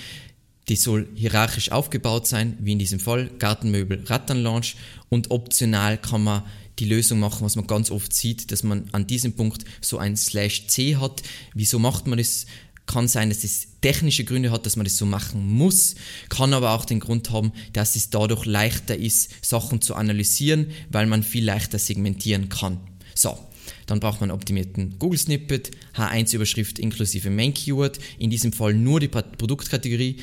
Die 0.67 0.75
soll 0.75 1.07
hierarchisch 1.15 1.71
aufgebaut 1.71 2.27
sein, 2.27 2.57
wie 2.59 2.73
in 2.73 2.79
diesem 2.79 2.99
Fall 2.99 3.29
Gartenmöbel 3.39 4.03
Ratternlaunch 4.05 4.75
und 5.09 5.31
optional 5.31 5.97
kann 5.97 6.23
man 6.23 6.43
die 6.79 6.85
Lösung 6.85 7.19
machen, 7.19 7.45
was 7.45 7.55
man 7.55 7.67
ganz 7.67 7.91
oft 7.91 8.13
sieht, 8.13 8.51
dass 8.51 8.63
man 8.63 8.85
an 8.91 9.05
diesem 9.05 9.33
Punkt 9.33 9.65
so 9.81 9.97
ein 9.97 10.17
Slash 10.17 10.67
C 10.67 10.95
hat. 10.95 11.21
Wieso 11.53 11.77
macht 11.77 12.07
man 12.07 12.17
das? 12.17 12.45
Kann 12.91 13.07
sein, 13.07 13.29
dass 13.29 13.45
es 13.45 13.67
technische 13.79 14.25
Gründe 14.25 14.51
hat, 14.51 14.65
dass 14.65 14.75
man 14.75 14.83
das 14.83 14.98
so 14.98 15.05
machen 15.05 15.48
muss, 15.48 15.95
kann 16.27 16.53
aber 16.53 16.71
auch 16.71 16.83
den 16.83 17.00
Grund 17.00 17.29
haben, 17.31 17.53
dass 17.71 17.95
es 17.95 18.10
dadurch 18.10 18.45
leichter 18.45 18.98
ist, 18.98 19.45
Sachen 19.45 19.79
zu 19.79 19.95
analysieren, 19.95 20.71
weil 20.89 21.05
man 21.05 21.24
viel 21.24 21.45
leichter 21.45 21.79
segmentieren 21.79 22.50
kann. 22.50 22.81
So, 23.15 23.38
dann 23.86 24.01
braucht 24.01 24.19
man 24.19 24.29
optimierten 24.29 25.00
Google 25.00 25.19
Snippet, 25.19 25.71
H1-Überschrift 25.95 26.79
inklusive 26.79 27.29
Main 27.29 27.53
Keyword, 27.53 27.98
in 28.17 28.29
diesem 28.29 28.51
Fall 28.51 28.74
nur 28.74 29.00
die 29.00 29.07
Produktkategorie, 29.07 30.17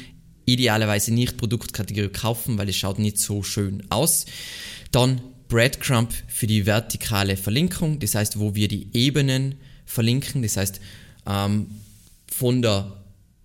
idealerweise 0.45 1.15
nicht 1.15 1.39
Produktkategorie 1.39 2.09
kaufen, 2.09 2.59
weil 2.59 2.69
es 2.69 2.77
schaut 2.77 2.99
nicht 2.99 3.19
so 3.19 3.43
schön 3.43 3.83
aus. 3.89 4.27
Dann 4.91 5.23
Breadcrumb 5.49 6.13
für 6.27 6.47
die 6.47 6.67
vertikale 6.67 7.39
Verlinkung, 7.39 7.99
das 7.99 8.15
heißt, 8.15 8.39
wo 8.39 8.55
wir 8.55 8.69
die 8.69 8.89
Ebenen 8.93 9.55
verlinken, 9.87 10.43
das 10.43 10.59
heißt, 10.59 10.81
ähm, 11.27 11.69
von 12.31 12.63
der, 12.63 13.05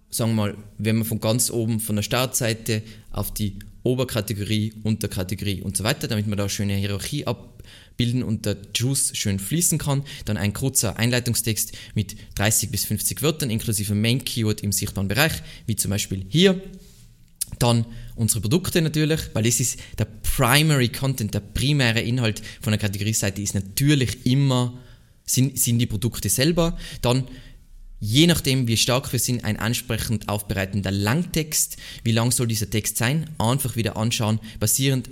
sagen 0.10 0.32
wir 0.32 0.36
mal, 0.36 0.58
wenn 0.78 0.98
man 0.98 1.06
von 1.06 1.20
ganz 1.20 1.50
oben 1.50 1.80
von 1.80 1.96
der 1.96 2.04
Startseite 2.04 2.84
auf 3.12 3.34
die 3.34 3.60
Oberkategorie, 3.84 4.74
Unterkategorie 4.84 5.62
und 5.62 5.76
so 5.76 5.84
weiter, 5.84 6.08
damit 6.08 6.28
man 6.28 6.38
da 6.38 6.44
eine 6.44 6.50
schöne 6.50 6.76
Hierarchie 6.76 7.26
abbilden 7.26 8.24
und 8.24 8.46
der 8.46 8.58
Juice 8.74 9.12
schön 9.16 9.40
fließen 9.40 9.78
kann. 9.78 10.04
Dann 10.26 10.38
ein 10.38 10.54
kurzer 10.54 10.98
Einleitungstext 10.98 11.74
mit 11.94 12.16
30 12.36 12.72
bis 12.72 12.86
50 12.86 13.22
Wörtern 13.22 13.50
inklusive 13.50 13.94
Main 13.94 14.24
Keyword 14.24 14.62
im 14.62 14.72
sichtbaren 14.72 15.10
Bereich, 15.10 15.34
wie 15.68 15.76
zum 15.76 15.92
Beispiel 15.92 16.26
hier. 16.30 16.62
Dann 17.60 17.86
unsere 18.16 18.42
Produkte 18.42 18.82
natürlich, 18.82 19.20
weil 19.34 19.44
das 19.44 19.60
ist 19.60 19.80
der 20.00 20.06
Primary 20.06 20.90
Content, 20.90 21.34
der 21.34 21.42
primäre 21.42 22.02
Inhalt 22.02 22.42
von 22.62 22.72
der 22.72 22.80
Kategorieseite 22.80 23.42
ist 23.42 23.54
natürlich 23.54 24.26
immer, 24.26 24.80
sind, 25.26 25.60
sind 25.60 25.80
die 25.80 25.86
Produkte 25.86 26.30
selber. 26.30 26.78
Dann 27.02 27.28
je 28.04 28.28
nachdem, 28.28 28.68
wie 28.68 28.76
stark 28.76 29.14
wir 29.14 29.20
sind, 29.20 29.46
ein 29.46 29.58
ansprechend 29.58 30.28
aufbereitender 30.28 30.92
Langtext. 30.92 31.78
Wie 32.04 32.12
lang 32.12 32.32
soll 32.32 32.48
dieser 32.48 32.70
Text 32.70 32.98
sein? 32.98 33.30
Einfach 33.38 33.78
wieder 33.78 33.96
anschauen, 33.96 34.42
basierend 34.60 35.10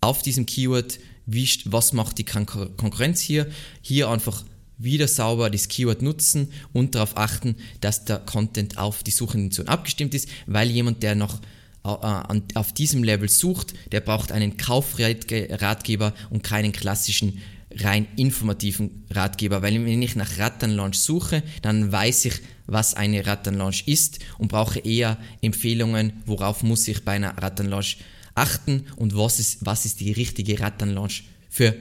auf 0.00 0.22
diesem 0.22 0.44
Keyword, 0.44 0.98
wie, 1.26 1.48
was 1.66 1.92
macht 1.92 2.18
die 2.18 2.24
Konkurrenz 2.24 3.20
hier? 3.20 3.46
Hier 3.80 4.08
einfach 4.08 4.44
wieder 4.76 5.06
sauber 5.06 5.50
das 5.50 5.68
Keyword 5.68 6.02
nutzen 6.02 6.48
und 6.72 6.96
darauf 6.96 7.16
achten, 7.16 7.54
dass 7.80 8.04
der 8.04 8.18
Content 8.18 8.76
auf 8.76 9.04
die 9.04 9.12
Suchintention 9.12 9.68
abgestimmt 9.68 10.12
ist, 10.12 10.28
weil 10.46 10.68
jemand, 10.68 11.04
der 11.04 11.14
noch 11.14 11.40
äh, 11.84 12.40
auf 12.54 12.72
diesem 12.74 13.04
Level 13.04 13.28
sucht, 13.28 13.72
der 13.92 14.00
braucht 14.00 14.32
einen 14.32 14.56
Kaufratgeber 14.56 16.12
und 16.30 16.42
keinen 16.42 16.72
klassischen 16.72 17.40
rein 17.78 18.06
informativen 18.16 19.04
Ratgeber, 19.10 19.62
weil 19.62 19.84
wenn 19.84 20.02
ich 20.02 20.16
nach 20.16 20.38
Ratternlaunch 20.38 20.98
suche, 20.98 21.42
dann 21.62 21.92
weiß 21.92 22.24
ich, 22.26 22.40
was 22.66 22.94
eine 22.94 23.26
Ratternlaunch 23.26 23.84
ist 23.86 24.18
und 24.38 24.48
brauche 24.48 24.80
eher 24.80 25.18
Empfehlungen, 25.40 26.12
worauf 26.26 26.62
muss 26.62 26.88
ich 26.88 27.04
bei 27.04 27.12
einer 27.12 27.36
Ratternlaunch 27.36 27.98
achten 28.34 28.84
und 28.96 29.16
was 29.16 29.40
ist, 29.40 29.58
was 29.64 29.84
ist 29.84 30.00
die 30.00 30.12
richtige 30.12 30.60
Ratternlaunch 30.60 31.24
für 31.48 31.74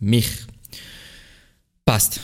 mich. 0.00 0.28
Passt. 1.84 2.20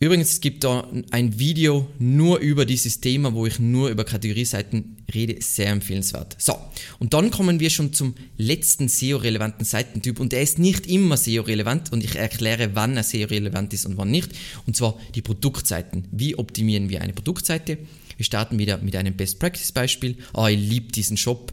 Übrigens, 0.00 0.32
es 0.32 0.40
gibt 0.40 0.64
da 0.64 0.86
ein 1.12 1.38
Video 1.38 1.88
nur 1.98 2.38
über 2.38 2.66
dieses 2.66 3.00
Thema, 3.00 3.32
wo 3.32 3.46
ich 3.46 3.58
nur 3.58 3.88
über 3.88 4.04
Kategorieseiten 4.04 4.93
rede, 5.12 5.36
sehr 5.42 5.68
empfehlenswert. 5.68 6.36
So, 6.38 6.56
und 6.98 7.12
dann 7.14 7.30
kommen 7.30 7.60
wir 7.60 7.70
schon 7.70 7.92
zum 7.92 8.14
letzten 8.36 8.88
SEO-relevanten 8.88 9.64
Seitentyp 9.64 10.20
und 10.20 10.32
der 10.32 10.42
ist 10.42 10.58
nicht 10.58 10.86
immer 10.86 11.16
SEO-relevant 11.16 11.92
und 11.92 12.02
ich 12.02 12.16
erkläre, 12.16 12.74
wann 12.74 12.96
er 12.96 13.02
SEO-relevant 13.02 13.72
ist 13.74 13.86
und 13.86 13.96
wann 13.96 14.10
nicht, 14.10 14.30
und 14.66 14.76
zwar 14.76 14.98
die 15.14 15.22
Produktseiten. 15.22 16.06
Wie 16.10 16.36
optimieren 16.36 16.88
wir 16.88 17.02
eine 17.02 17.12
Produktseite? 17.12 17.78
Wir 18.16 18.24
starten 18.24 18.58
wieder 18.58 18.78
mit 18.78 18.94
einem 18.96 19.14
Best 19.16 19.38
Practice 19.38 19.72
Beispiel. 19.72 20.16
Oh, 20.34 20.46
ich 20.46 20.58
liebe 20.58 20.92
diesen 20.92 21.16
Shop. 21.16 21.52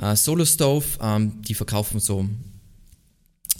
Uh, 0.00 0.14
Solo 0.14 0.44
Stove, 0.44 0.86
ähm, 1.00 1.42
die 1.42 1.54
verkaufen 1.54 2.00
so 2.00 2.28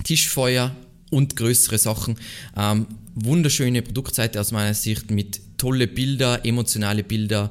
Tischfeuer 0.04 0.74
und 1.10 1.36
größere 1.36 1.78
Sachen. 1.78 2.16
Ähm, 2.56 2.86
wunderschöne 3.14 3.82
Produktseite 3.82 4.40
aus 4.40 4.52
meiner 4.52 4.74
Sicht 4.74 5.10
mit 5.10 5.40
tolle 5.58 5.86
Bilder, 5.86 6.44
emotionale 6.44 7.02
Bilder, 7.02 7.50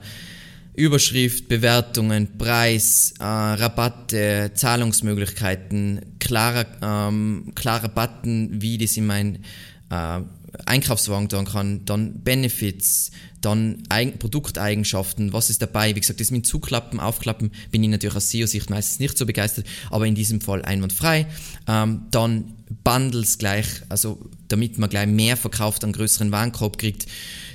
Überschrift, 0.75 1.47
Bewertungen, 1.47 2.37
Preis, 2.37 3.13
äh, 3.19 3.23
Rabatte, 3.23 4.51
Zahlungsmöglichkeiten, 4.53 6.01
klarer, 6.19 6.65
ähm, 6.81 7.53
klarer 7.55 7.89
Button, 7.89 8.61
wie 8.61 8.77
das 8.77 8.97
in 8.97 9.05
mein 9.05 9.43
äh, 9.89 10.21
Einkaufswagen 10.65 11.29
tun 11.29 11.45
kann, 11.45 11.85
dann 11.85 12.21
Benefits, 12.23 13.11
dann 13.41 13.83
Eigen 13.89 14.17
Produkteigenschaften, 14.17 15.33
was 15.33 15.49
ist 15.49 15.61
dabei? 15.61 15.95
Wie 15.95 15.99
gesagt, 15.99 16.19
das 16.19 16.31
mit 16.31 16.45
Zuklappen, 16.45 16.99
Aufklappen 16.99 17.51
bin 17.71 17.83
ich 17.83 17.89
natürlich 17.89 18.15
aus 18.15 18.31
SEO-Sicht 18.31 18.69
meistens 18.69 18.99
nicht 18.99 19.17
so 19.17 19.25
begeistert, 19.25 19.65
aber 19.89 20.07
in 20.07 20.15
diesem 20.15 20.41
Fall 20.41 20.63
einwandfrei. 20.63 21.27
Ähm, 21.67 22.05
dann 22.11 22.53
Bundles 22.83 23.37
gleich, 23.37 23.67
also 23.89 24.19
damit 24.47 24.77
man 24.77 24.89
gleich 24.89 25.07
mehr 25.07 25.37
verkauft, 25.37 25.83
einen 25.83 25.93
größeren 25.93 26.31
Warenkorb 26.31 26.77
kriegt. 26.77 27.05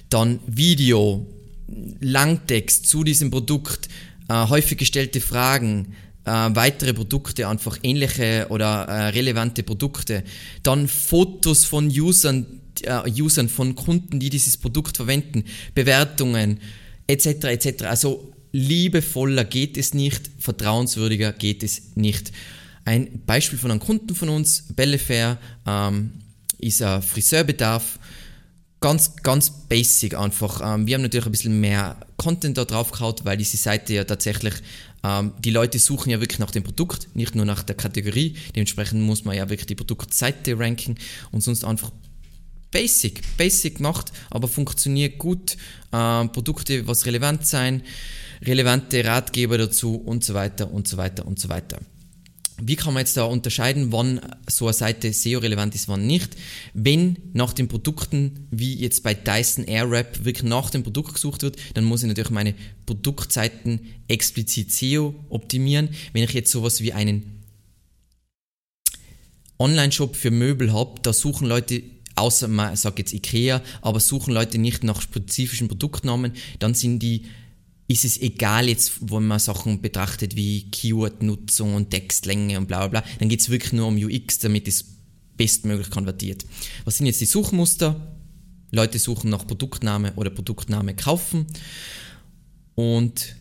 Dann 0.08 0.40
Video, 0.46 1.26
Langtext 2.00 2.86
zu 2.86 3.04
diesem 3.04 3.30
Produkt, 3.30 3.88
äh, 4.28 4.48
häufig 4.48 4.78
gestellte 4.78 5.20
Fragen, 5.20 5.94
äh, 6.24 6.30
weitere 6.30 6.92
Produkte, 6.92 7.48
einfach 7.48 7.78
ähnliche 7.82 8.46
oder 8.50 8.84
äh, 8.84 9.08
relevante 9.08 9.62
Produkte. 9.62 10.24
Dann 10.62 10.88
Fotos 10.88 11.64
von 11.64 11.88
Usern, 11.88 12.60
äh, 12.82 13.10
Usern, 13.10 13.48
von 13.48 13.74
Kunden, 13.74 14.20
die 14.20 14.30
dieses 14.30 14.56
Produkt 14.56 14.96
verwenden, 14.96 15.44
Bewertungen 15.74 16.60
etc. 17.06 17.26
etc. 17.44 17.84
Also 17.84 18.32
liebevoller 18.52 19.44
geht 19.44 19.76
es 19.76 19.94
nicht, 19.94 20.30
vertrauenswürdiger 20.38 21.32
geht 21.32 21.62
es 21.62 21.96
nicht. 21.96 22.32
Ein 22.84 23.22
Beispiel 23.26 23.58
von 23.58 23.70
einem 23.70 23.80
Kunden 23.80 24.14
von 24.14 24.28
uns, 24.28 24.64
Bellefair, 24.74 25.38
ähm, 25.66 26.12
ist 26.58 26.82
ein 26.82 27.02
Friseurbedarf. 27.02 27.98
Ganz, 28.80 29.16
ganz 29.16 29.50
basic 29.68 30.16
einfach. 30.16 30.62
Ähm, 30.62 30.86
wir 30.86 30.94
haben 30.94 31.02
natürlich 31.02 31.26
ein 31.26 31.32
bisschen 31.32 31.60
mehr 31.60 31.98
Content 32.16 32.56
da 32.56 32.64
drauf 32.64 32.92
gehauen, 32.92 33.16
weil 33.24 33.36
diese 33.36 33.58
Seite 33.58 33.92
ja 33.92 34.04
tatsächlich, 34.04 34.54
ähm, 35.04 35.32
die 35.38 35.50
Leute 35.50 35.78
suchen 35.78 36.08
ja 36.08 36.20
wirklich 36.20 36.38
nach 36.38 36.50
dem 36.50 36.62
Produkt, 36.62 37.08
nicht 37.14 37.34
nur 37.34 37.44
nach 37.44 37.62
der 37.62 37.76
Kategorie. 37.76 38.36
Dementsprechend 38.54 39.02
muss 39.02 39.24
man 39.26 39.36
ja 39.36 39.50
wirklich 39.50 39.66
die 39.66 39.74
Produktseite 39.74 40.58
ranken 40.58 40.96
und 41.30 41.42
sonst 41.42 41.62
einfach 41.62 41.92
basic, 42.70 43.20
basic 43.36 43.76
gemacht, 43.76 44.12
aber 44.30 44.48
funktioniert 44.48 45.18
gut. 45.18 45.58
Ähm, 45.92 46.32
Produkte, 46.32 46.86
was 46.86 47.04
relevant 47.04 47.46
sein, 47.46 47.82
relevante 48.42 49.04
Ratgeber 49.04 49.58
dazu 49.58 49.96
und 49.96 50.24
so 50.24 50.32
weiter 50.32 50.72
und 50.72 50.88
so 50.88 50.96
weiter 50.96 51.26
und 51.26 51.38
so 51.38 51.50
weiter. 51.50 51.80
Wie 52.62 52.76
kann 52.76 52.94
man 52.94 53.00
jetzt 53.02 53.16
da 53.16 53.24
unterscheiden, 53.24 53.92
wann 53.92 54.20
so 54.48 54.66
eine 54.66 54.74
Seite 54.74 55.12
SEO-relevant 55.12 55.74
ist, 55.74 55.88
wann 55.88 56.06
nicht? 56.06 56.36
Wenn 56.74 57.16
nach 57.32 57.52
den 57.52 57.68
Produkten, 57.68 58.46
wie 58.50 58.74
jetzt 58.74 59.02
bei 59.02 59.14
Dyson 59.14 59.64
Airwrap, 59.64 60.24
wirklich 60.24 60.48
nach 60.48 60.70
dem 60.70 60.82
Produkt 60.82 61.14
gesucht 61.14 61.42
wird, 61.42 61.56
dann 61.74 61.84
muss 61.84 62.02
ich 62.02 62.08
natürlich 62.08 62.30
meine 62.30 62.54
Produktseiten 62.86 63.80
explizit 64.08 64.72
SEO 64.72 65.14
optimieren. 65.28 65.90
Wenn 66.12 66.24
ich 66.24 66.32
jetzt 66.32 66.52
sowas 66.52 66.80
wie 66.80 66.92
einen 66.92 67.44
Online-Shop 69.58 70.16
für 70.16 70.30
Möbel 70.30 70.72
habe, 70.72 71.00
da 71.02 71.12
suchen 71.12 71.46
Leute 71.46 71.82
außer 72.16 72.48
man 72.48 72.76
sagt 72.76 72.98
jetzt 72.98 73.12
Ikea, 73.12 73.62
aber 73.82 74.00
suchen 74.00 74.34
Leute 74.34 74.58
nicht 74.58 74.84
nach 74.84 75.00
spezifischen 75.00 75.68
Produktnamen, 75.68 76.32
dann 76.58 76.74
sind 76.74 77.00
die 77.00 77.24
ist 77.90 78.04
es 78.04 78.20
egal 78.20 78.68
jetzt, 78.68 79.10
wenn 79.10 79.26
man 79.26 79.40
Sachen 79.40 79.82
betrachtet 79.82 80.36
wie 80.36 80.70
Keyword-Nutzung 80.70 81.74
und 81.74 81.90
Textlänge 81.90 82.56
und 82.56 82.68
bla 82.68 82.86
bla 82.86 83.00
bla, 83.00 83.10
dann 83.18 83.28
geht 83.28 83.40
es 83.40 83.50
wirklich 83.50 83.72
nur 83.72 83.88
um 83.88 83.96
UX, 83.96 84.38
damit 84.38 84.68
es 84.68 84.84
bestmöglich 85.36 85.90
konvertiert. 85.90 86.46
Was 86.84 86.98
sind 86.98 87.06
jetzt 87.06 87.20
die 87.20 87.26
Suchmuster? 87.26 88.16
Leute 88.70 89.00
suchen 89.00 89.30
nach 89.30 89.44
Produktname 89.44 90.12
oder 90.14 90.30
Produktname 90.30 90.94
kaufen. 90.94 91.46
Und 92.76 93.34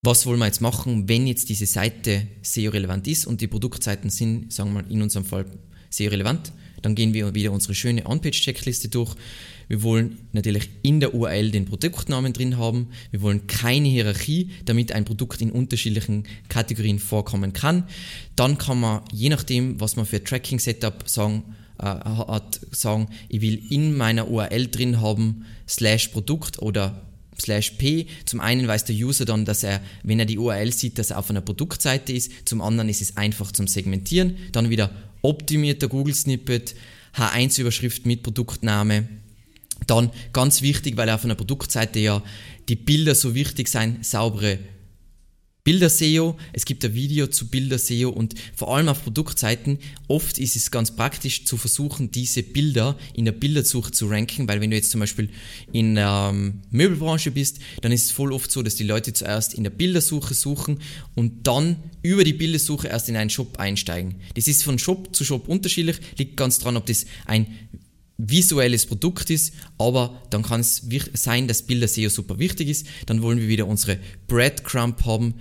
was 0.00 0.24
wollen 0.24 0.38
wir 0.38 0.46
jetzt 0.46 0.62
machen, 0.62 1.06
wenn 1.06 1.26
jetzt 1.26 1.50
diese 1.50 1.66
Seite 1.66 2.28
SEO-relevant 2.40 3.06
ist 3.08 3.26
und 3.26 3.42
die 3.42 3.46
Produktseiten 3.46 4.08
sind, 4.08 4.54
sagen 4.54 4.72
wir 4.72 4.88
in 4.88 5.02
unserem 5.02 5.26
Fall 5.26 5.44
SEO-relevant? 5.90 6.50
Dann 6.82 6.94
gehen 6.94 7.14
wir 7.14 7.34
wieder 7.34 7.52
unsere 7.52 7.74
schöne 7.74 8.06
On-Page-Checkliste 8.06 8.88
durch. 8.88 9.14
Wir 9.68 9.82
wollen 9.82 10.18
natürlich 10.32 10.70
in 10.82 11.00
der 11.00 11.14
URL 11.14 11.50
den 11.50 11.66
Produktnamen 11.66 12.32
drin 12.32 12.56
haben. 12.56 12.88
Wir 13.10 13.20
wollen 13.20 13.46
keine 13.46 13.88
Hierarchie, 13.88 14.50
damit 14.64 14.92
ein 14.92 15.04
Produkt 15.04 15.42
in 15.42 15.52
unterschiedlichen 15.52 16.24
Kategorien 16.48 16.98
vorkommen 16.98 17.52
kann. 17.52 17.84
Dann 18.34 18.56
kann 18.56 18.80
man, 18.80 19.02
je 19.12 19.28
nachdem, 19.28 19.78
was 19.80 19.96
man 19.96 20.06
für 20.06 20.24
Tracking-Setup 20.24 21.06
sagen, 21.06 21.54
äh, 21.78 21.84
hat, 21.84 22.60
sagen, 22.72 23.08
ich 23.28 23.40
will 23.40 23.60
in 23.70 23.96
meiner 23.96 24.28
URL 24.28 24.68
drin 24.68 25.00
haben, 25.00 25.44
slash 25.68 26.08
Produkt 26.08 26.60
oder 26.60 27.07
slash 27.40 27.72
p. 27.72 28.06
Zum 28.24 28.40
einen 28.40 28.66
weiß 28.66 28.84
der 28.84 28.96
User 28.96 29.24
dann, 29.24 29.44
dass 29.44 29.62
er, 29.62 29.80
wenn 30.02 30.18
er 30.18 30.26
die 30.26 30.38
URL 30.38 30.72
sieht, 30.72 30.98
dass 30.98 31.10
er 31.10 31.18
auf 31.18 31.30
einer 31.30 31.40
Produktseite 31.40 32.12
ist. 32.12 32.32
Zum 32.44 32.60
anderen 32.60 32.88
ist 32.88 33.02
es 33.02 33.16
einfach 33.16 33.52
zum 33.52 33.66
Segmentieren. 33.66 34.36
Dann 34.52 34.70
wieder 34.70 34.90
optimierter 35.22 35.88
Google 35.88 36.14
Snippet, 36.14 36.74
H1-Überschrift 37.14 38.06
mit 38.06 38.22
Produktname. 38.22 39.08
Dann 39.86 40.10
ganz 40.32 40.62
wichtig, 40.62 40.96
weil 40.96 41.10
auf 41.10 41.24
einer 41.24 41.34
Produktseite 41.34 41.98
ja 42.00 42.22
die 42.68 42.76
Bilder 42.76 43.14
so 43.14 43.34
wichtig 43.34 43.68
sind, 43.68 44.04
saubere 44.04 44.58
Bilder-SEO, 45.68 46.38
es 46.54 46.64
gibt 46.64 46.82
ein 46.86 46.94
Video 46.94 47.26
zu 47.26 47.48
Bilder-SEO 47.48 48.08
und 48.08 48.34
vor 48.54 48.74
allem 48.74 48.88
auf 48.88 49.02
Produktseiten, 49.02 49.78
oft 50.06 50.38
ist 50.38 50.56
es 50.56 50.70
ganz 50.70 50.96
praktisch 50.96 51.44
zu 51.44 51.58
versuchen, 51.58 52.10
diese 52.10 52.42
Bilder 52.42 52.96
in 53.12 53.26
der 53.26 53.32
Bildersuche 53.32 53.92
zu 53.92 54.06
ranken, 54.06 54.48
weil 54.48 54.62
wenn 54.62 54.70
du 54.70 54.76
jetzt 54.76 54.90
zum 54.90 55.00
Beispiel 55.00 55.28
in 55.70 55.96
der 55.96 56.30
ähm, 56.32 56.62
Möbelbranche 56.70 57.32
bist, 57.32 57.58
dann 57.82 57.92
ist 57.92 58.04
es 58.04 58.12
voll 58.12 58.32
oft 58.32 58.50
so, 58.50 58.62
dass 58.62 58.76
die 58.76 58.84
Leute 58.84 59.12
zuerst 59.12 59.52
in 59.52 59.62
der 59.62 59.68
Bildersuche 59.68 60.32
suchen 60.32 60.78
und 61.14 61.46
dann 61.46 61.76
über 62.00 62.24
die 62.24 62.32
Bildersuche 62.32 62.88
erst 62.88 63.10
in 63.10 63.16
einen 63.16 63.28
Shop 63.28 63.58
einsteigen. 63.58 64.14
Das 64.36 64.48
ist 64.48 64.64
von 64.64 64.78
Shop 64.78 65.14
zu 65.14 65.22
Shop 65.22 65.48
unterschiedlich, 65.48 65.98
liegt 66.16 66.38
ganz 66.38 66.58
dran, 66.60 66.78
ob 66.78 66.86
das 66.86 67.04
ein 67.26 67.46
visuelles 68.16 68.86
Produkt 68.86 69.28
ist, 69.30 69.52
aber 69.76 70.22
dann 70.30 70.42
kann 70.42 70.60
es 70.60 70.82
sein, 71.12 71.46
dass 71.46 71.62
Bilder 71.62 71.86
SEO 71.86 72.08
super 72.08 72.38
wichtig 72.38 72.68
ist. 72.68 72.86
Dann 73.06 73.22
wollen 73.22 73.38
wir 73.38 73.46
wieder 73.46 73.68
unsere 73.68 73.98
Breadcrumb 74.26 75.04
haben, 75.04 75.34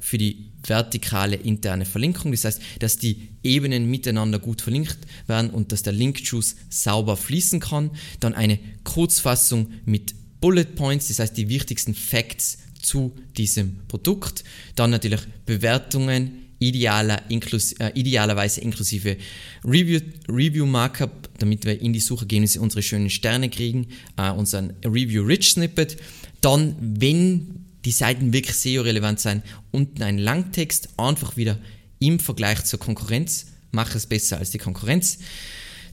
für 0.00 0.18
die 0.18 0.52
vertikale 0.64 1.36
interne 1.36 1.84
Verlinkung. 1.84 2.32
Das 2.32 2.44
heißt, 2.44 2.62
dass 2.78 2.98
die 2.98 3.28
Ebenen 3.42 3.90
miteinander 3.90 4.38
gut 4.38 4.60
verlinkt 4.60 4.98
werden 5.26 5.50
und 5.50 5.72
dass 5.72 5.82
der 5.82 5.92
Link-Juice 5.92 6.56
sauber 6.70 7.16
fließen 7.16 7.60
kann. 7.60 7.90
Dann 8.20 8.34
eine 8.34 8.58
Kurzfassung 8.84 9.72
mit 9.84 10.14
Bullet 10.40 10.64
Points, 10.64 11.08
das 11.08 11.18
heißt 11.18 11.36
die 11.36 11.48
wichtigsten 11.48 11.94
Facts 11.94 12.58
zu 12.80 13.14
diesem 13.36 13.86
Produkt. 13.88 14.44
Dann 14.74 14.90
natürlich 14.90 15.20
Bewertungen, 15.46 16.42
idealer, 16.58 17.22
inklus 17.28 17.72
äh, 17.74 17.90
idealerweise 17.94 18.60
inklusive 18.60 19.16
Review, 19.64 20.00
Review 20.28 20.66
Markup, 20.66 21.28
damit 21.38 21.64
wir 21.64 21.80
in 21.80 21.92
die 21.92 22.00
Suchergebnisse 22.00 22.60
unsere 22.60 22.82
schönen 22.82 23.10
Sterne 23.10 23.50
kriegen, 23.50 23.88
äh, 24.16 24.30
unseren 24.30 24.74
Review 24.84 25.24
Rich 25.24 25.52
Snippet. 25.52 25.96
Dann, 26.40 26.76
wenn 26.80 27.66
die 27.84 27.90
Seiten 27.90 28.32
wirklich 28.32 28.56
SEO-relevant 28.56 29.20
sein. 29.20 29.42
Unten 29.70 30.02
ein 30.02 30.18
Langtext, 30.18 30.90
einfach 30.96 31.36
wieder 31.36 31.58
im 31.98 32.18
Vergleich 32.18 32.64
zur 32.64 32.78
Konkurrenz. 32.78 33.46
Mach 33.70 33.94
es 33.94 34.06
besser 34.06 34.38
als 34.38 34.50
die 34.50 34.58
Konkurrenz. 34.58 35.18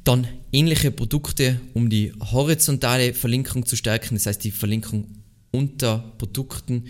Dann 0.03 0.27
ähnliche 0.51 0.91
Produkte, 0.91 1.59
um 1.73 1.89
die 1.89 2.13
horizontale 2.19 3.13
Verlinkung 3.13 3.65
zu 3.65 3.75
stärken, 3.75 4.15
das 4.15 4.25
heißt 4.25 4.43
die 4.43 4.51
Verlinkung 4.51 5.07
unter 5.51 6.13
Produkten 6.17 6.85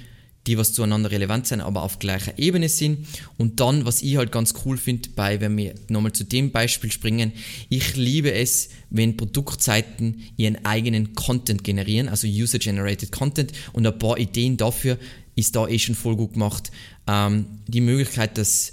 die 0.49 0.57
was 0.57 0.73
zueinander 0.73 1.11
relevant 1.11 1.45
sind, 1.45 1.61
aber 1.61 1.83
auf 1.83 1.99
gleicher 1.99 2.39
Ebene 2.39 2.69
sind. 2.69 3.07
Und 3.37 3.59
dann, 3.59 3.85
was 3.85 4.01
ich 4.01 4.17
halt 4.17 4.31
ganz 4.31 4.55
cool 4.65 4.77
finde, 4.77 5.09
bei, 5.15 5.39
wenn 5.41 5.55
wir 5.55 5.75
nochmal 5.89 6.11
zu 6.11 6.23
dem 6.23 6.51
Beispiel 6.51 6.91
springen, 6.91 7.33
ich 7.69 7.95
liebe 7.95 8.33
es, 8.33 8.69
wenn 8.89 9.15
Produktseiten 9.15 10.23
ihren 10.37 10.65
eigenen 10.65 11.13
Content 11.13 11.63
generieren, 11.63 12.09
also 12.09 12.25
User-Generated 12.25 13.11
Content 13.11 13.51
und 13.73 13.85
ein 13.85 13.99
paar 13.99 14.17
Ideen 14.17 14.57
dafür 14.57 14.97
ist 15.35 15.55
da 15.55 15.67
eh 15.67 15.77
schon 15.77 15.93
voll 15.93 16.15
gut 16.15 16.33
gemacht. 16.33 16.71
Ähm, 17.05 17.45
die 17.67 17.81
Möglichkeit, 17.81 18.39
dass 18.39 18.71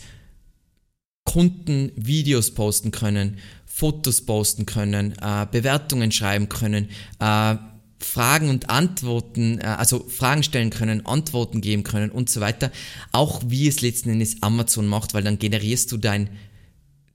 Kunden 1.24 1.92
Videos 1.94 2.52
posten 2.52 2.90
können, 2.90 3.36
Fotos 3.66 4.22
posten 4.22 4.64
können, 4.64 5.14
äh, 5.20 5.46
Bewertungen 5.52 6.10
schreiben 6.10 6.48
können, 6.48 6.88
äh, 7.20 7.56
Fragen 7.98 8.50
und 8.50 8.68
Antworten, 8.70 9.58
äh, 9.58 9.64
also 9.64 10.04
Fragen 10.08 10.42
stellen 10.42 10.70
können, 10.70 11.06
Antworten 11.06 11.60
geben 11.60 11.82
können 11.82 12.10
und 12.10 12.28
so 12.28 12.40
weiter. 12.40 12.70
Auch 13.12 13.42
wie 13.46 13.68
es 13.68 13.80
letzten 13.80 14.10
Endes 14.10 14.42
Amazon 14.42 14.86
macht, 14.86 15.14
weil 15.14 15.22
dann 15.22 15.38
generierst 15.38 15.92
du 15.92 15.96
dein, 15.96 16.28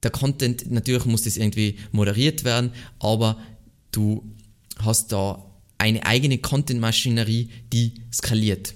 der 0.04 0.12
Content, 0.12 0.72
natürlich 0.72 1.06
muss 1.06 1.24
das 1.24 1.38
irgendwie 1.38 1.78
moderiert 1.91 2.44
werden, 2.44 2.72
aber 3.00 3.38
du 3.91 4.24
hast 4.80 5.12
da 5.12 5.46
eine 5.78 6.06
eigene 6.06 6.38
Content-Maschinerie, 6.39 7.50
die 7.72 7.94
skaliert. 8.12 8.74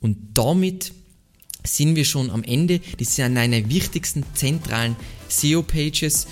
Und 0.00 0.16
damit 0.34 0.92
sind 1.64 1.96
wir 1.96 2.04
schon 2.04 2.30
am 2.30 2.44
Ende. 2.44 2.80
Das 2.98 3.16
sind 3.16 3.36
eine 3.36 3.68
wichtigsten 3.68 4.24
zentralen 4.34 4.96
SEO-Pages 5.28 6.26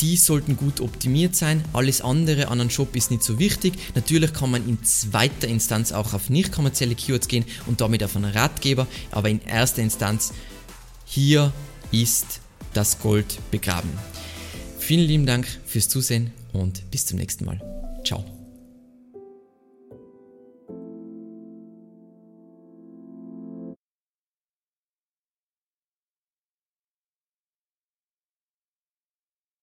die 0.00 0.16
sollten 0.16 0.56
gut 0.56 0.80
optimiert 0.80 1.36
sein. 1.36 1.64
Alles 1.72 2.00
andere 2.00 2.48
an 2.48 2.60
einem 2.60 2.70
Shop 2.70 2.94
ist 2.96 3.10
nicht 3.10 3.22
so 3.22 3.38
wichtig. 3.38 3.74
Natürlich 3.94 4.32
kann 4.32 4.50
man 4.50 4.68
in 4.68 4.82
zweiter 4.84 5.48
Instanz 5.48 5.92
auch 5.92 6.14
auf 6.14 6.30
nicht 6.30 6.52
kommerzielle 6.52 6.94
Keywords 6.94 7.28
gehen 7.28 7.44
und 7.66 7.80
damit 7.80 8.02
auf 8.04 8.16
einen 8.16 8.30
Ratgeber, 8.32 8.86
aber 9.10 9.28
in 9.28 9.40
erster 9.42 9.82
Instanz 9.82 10.32
hier 11.04 11.52
ist 11.90 12.40
das 12.74 12.98
Gold 13.00 13.38
begraben. 13.50 13.90
Vielen 14.78 15.06
lieben 15.06 15.26
Dank 15.26 15.46
fürs 15.66 15.88
Zusehen 15.88 16.32
und 16.52 16.90
bis 16.90 17.06
zum 17.06 17.18
nächsten 17.18 17.44
Mal. 17.44 17.60
Ciao. 18.04 18.37